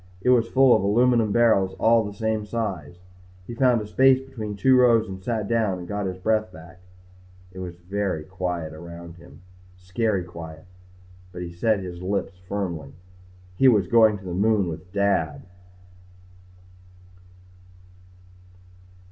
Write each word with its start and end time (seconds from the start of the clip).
It 0.19 0.31
was 0.31 0.47
full 0.49 0.75
of 0.75 0.81
aluminum 0.81 1.31
barrels 1.31 1.75
all 1.77 2.03
the 2.03 2.15
same 2.17 2.43
size. 2.43 2.97
He 3.45 3.53
found 3.53 3.81
a 3.81 3.85
space 3.85 4.19
between 4.19 4.55
two 4.55 4.75
rows 4.75 5.07
and 5.07 5.21
sat 5.23 5.47
down 5.47 5.77
and 5.77 5.87
got 5.87 6.07
his 6.07 6.17
breath 6.17 6.51
back. 6.51 6.79
It 7.51 7.59
was 7.59 7.75
very 7.75 8.23
quiet 8.23 8.73
around 8.73 9.17
him. 9.17 9.41
Scary 9.77 10.23
quiet. 10.23 10.65
But 11.31 11.43
he 11.43 11.53
set 11.53 11.81
his 11.81 12.01
lips 12.01 12.39
firmly. 12.49 12.95
He 13.59 13.67
was 13.67 13.85
going 13.85 14.17
to 14.17 14.25
the 14.25 14.33
moon 14.33 14.67
with 14.69 14.91
Dad. 14.91 15.43